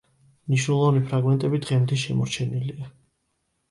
[0.51, 2.95] მნიშვნელოვანი ფრაგმენტები დღემდე შემორჩენილია.